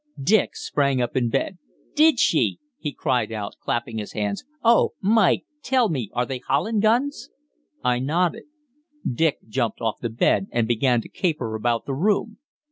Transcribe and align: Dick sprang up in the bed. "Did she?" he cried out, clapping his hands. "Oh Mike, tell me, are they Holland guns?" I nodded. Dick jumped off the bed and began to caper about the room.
Dick 0.23 0.55
sprang 0.55 0.99
up 0.99 1.15
in 1.15 1.25
the 1.25 1.29
bed. 1.29 1.59
"Did 1.93 2.17
she?" 2.19 2.57
he 2.79 2.91
cried 2.91 3.31
out, 3.31 3.57
clapping 3.61 3.99
his 3.99 4.13
hands. 4.13 4.43
"Oh 4.63 4.93
Mike, 4.99 5.43
tell 5.61 5.89
me, 5.89 6.09
are 6.13 6.25
they 6.25 6.39
Holland 6.39 6.81
guns?" 6.81 7.29
I 7.83 7.99
nodded. 7.99 8.45
Dick 9.07 9.37
jumped 9.47 9.79
off 9.79 9.99
the 10.01 10.09
bed 10.09 10.47
and 10.51 10.67
began 10.67 11.01
to 11.01 11.07
caper 11.07 11.53
about 11.53 11.85
the 11.85 11.93
room. 11.93 12.39